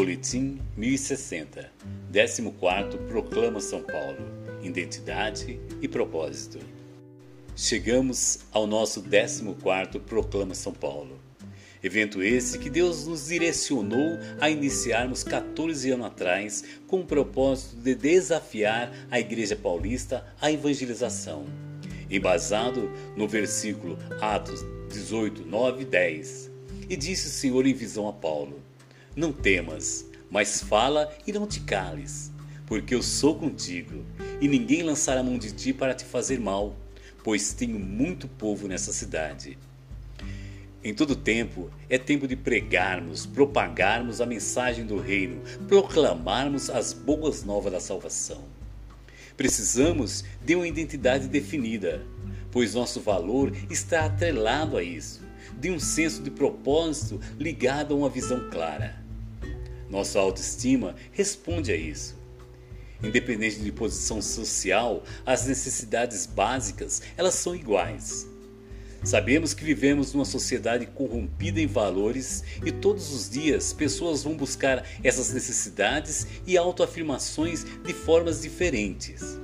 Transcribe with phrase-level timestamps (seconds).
[0.00, 1.70] Boletim 1060,
[2.10, 4.16] 14 Proclama São Paulo,
[4.62, 6.58] Identidade e Propósito.
[7.54, 11.20] Chegamos ao nosso 14 Proclama São Paulo.
[11.82, 17.94] Evento esse que Deus nos direcionou a iniciarmos 14 anos atrás com o propósito de
[17.94, 21.44] desafiar a Igreja Paulista à evangelização,
[22.10, 26.50] embasado no versículo Atos 18, 9 e 10.
[26.88, 28.69] E disse o Senhor em visão a Paulo:
[29.16, 32.30] Não temas, mas fala e não te cales,
[32.64, 34.04] porque eu sou contigo,
[34.40, 36.76] e ninguém lançará mão de ti para te fazer mal,
[37.24, 39.58] pois tenho muito povo nessa cidade.
[40.82, 47.42] Em todo tempo é tempo de pregarmos, propagarmos a mensagem do Reino, proclamarmos as boas
[47.42, 48.44] novas da salvação.
[49.36, 52.00] Precisamos de uma identidade definida,
[52.52, 55.20] pois nosso valor está atrelado a isso,
[55.58, 58.99] de um senso de propósito ligado a uma visão clara.
[59.90, 62.16] Nossa autoestima responde a isso.
[63.02, 68.26] Independente de posição social, as necessidades básicas elas são iguais.
[69.02, 74.86] Sabemos que vivemos numa sociedade corrompida em valores e todos os dias pessoas vão buscar
[75.02, 79.38] essas necessidades e autoafirmações de formas diferentes.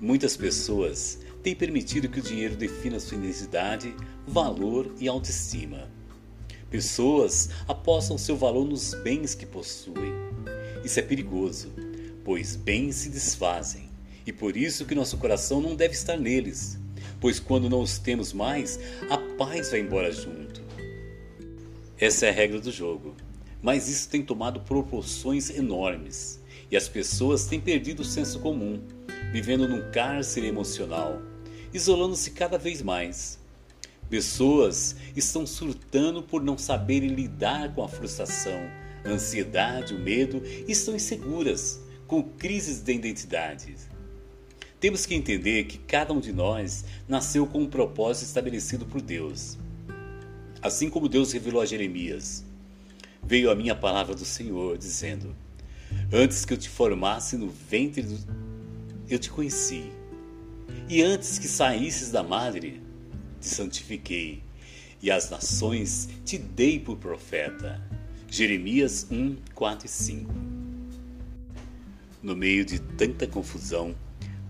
[0.00, 3.94] Muitas pessoas têm permitido que o dinheiro defina sua identidade,
[4.26, 5.99] valor e autoestima.
[6.70, 10.12] Pessoas apostam seu valor nos bens que possuem.
[10.84, 11.72] Isso é perigoso,
[12.24, 13.90] pois bens se desfazem,
[14.26, 16.78] e por isso que nosso coração não deve estar neles
[17.20, 20.62] pois quando não os temos mais, a paz vai embora junto.
[21.98, 23.14] Essa é a regra do jogo,
[23.62, 26.40] mas isso tem tomado proporções enormes
[26.70, 28.82] e as pessoas têm perdido o senso comum,
[29.32, 31.20] vivendo num cárcere emocional,
[31.74, 33.38] isolando-se cada vez mais.
[34.10, 38.60] Pessoas estão surtando por não saberem lidar com a frustração,
[39.04, 43.76] a ansiedade, o medo e estão inseguras, com crises de identidade.
[44.80, 49.56] Temos que entender que cada um de nós nasceu com um propósito estabelecido por Deus.
[50.60, 52.44] Assim como Deus revelou a Jeremias,
[53.22, 55.36] veio a minha palavra do Senhor, dizendo:
[56.12, 58.18] Antes que eu te formasse no ventre, do...
[59.08, 59.84] eu te conheci.
[60.88, 62.82] E antes que saísses da madre,
[63.40, 64.42] te santifiquei.
[65.02, 67.80] E as nações te dei por profeta.
[68.28, 70.34] Jeremias 1, 4 e 5.
[72.22, 73.96] No meio de tanta confusão,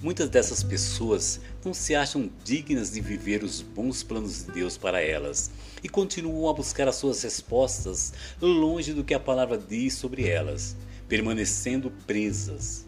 [0.00, 5.00] Muitas dessas pessoas não se acham dignas de viver os bons planos de Deus para
[5.00, 5.50] elas
[5.82, 10.76] e continuam a buscar as suas respostas longe do que a palavra diz sobre elas,
[11.08, 12.86] permanecendo presas.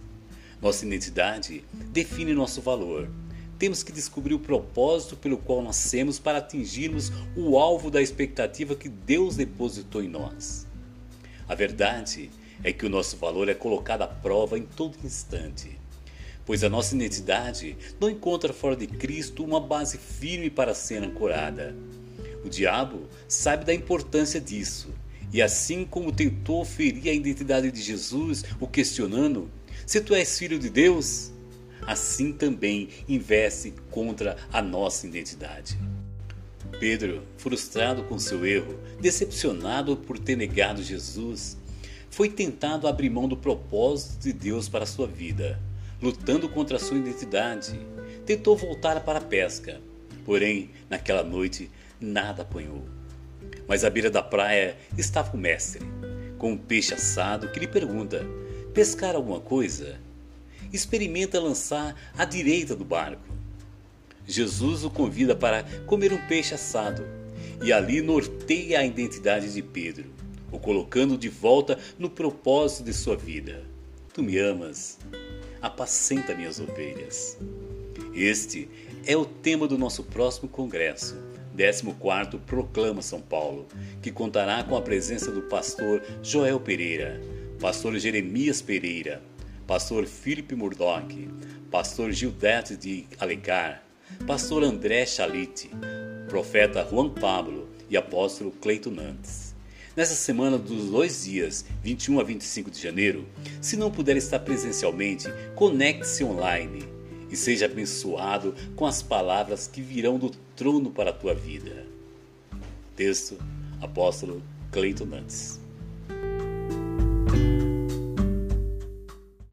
[0.63, 3.11] Nossa identidade define nosso valor.
[3.61, 8.89] Temos que descobrir o propósito pelo qual nascemos para atingirmos o alvo da expectativa que
[8.89, 10.67] Deus depositou em nós.
[11.47, 12.29] A verdade
[12.65, 15.79] é que o nosso valor é colocado à prova em todo instante
[16.51, 21.77] pois a nossa identidade não encontra fora de Cristo uma base firme para ser ancorada.
[22.45, 24.93] O diabo sabe da importância disso,
[25.33, 29.49] e assim como tentou ferir a identidade de Jesus, o questionando:
[29.87, 31.31] se tu és filho de Deus,
[31.87, 35.79] assim também investe contra a nossa identidade.
[36.79, 41.57] Pedro, frustrado com seu erro, decepcionado por ter negado Jesus,
[42.11, 45.61] foi tentado abrir mão do propósito de Deus para sua vida
[46.01, 47.79] lutando contra sua identidade.
[48.25, 49.81] Tentou voltar para a pesca,
[50.25, 51.71] porém, naquela noite,
[52.01, 52.85] nada apanhou.
[53.67, 55.85] Mas à beira da praia estava o mestre,
[56.39, 58.25] com um peixe assado que lhe pergunta:
[58.73, 60.01] Pescar alguma coisa?
[60.73, 63.23] Experimenta lançar à direita do barco.
[64.27, 67.05] Jesus o convida para comer um peixe assado
[67.63, 70.07] e ali norteia a identidade de Pedro,
[70.51, 73.65] o colocando de volta no propósito de sua vida.
[74.15, 74.99] Tu me amas,
[75.61, 77.39] apacenta minhas ovelhas.
[78.15, 78.69] Este
[79.07, 81.17] é o tema do nosso próximo congresso,
[81.57, 83.67] 14 Proclama São Paulo,
[84.01, 87.21] que contará com a presença do pastor Joel Pereira,
[87.61, 89.23] pastor Jeremias Pereira,
[89.71, 91.29] pastor Felipe Murdoch,
[91.71, 93.81] pastor Gildete de Alencar,
[94.27, 95.71] pastor André Chalite,
[96.29, 99.55] profeta Juan Pablo e apóstolo Cleito Nantes.
[99.95, 103.29] Nessa semana dos dois dias, 21 a 25 de janeiro,
[103.61, 106.83] se não puder estar presencialmente, conecte-se online
[107.31, 111.87] e seja abençoado com as palavras que virão do trono para a tua vida.
[112.97, 113.39] Texto:
[113.81, 114.43] Apóstolo
[114.73, 115.61] Cleiton Nantes.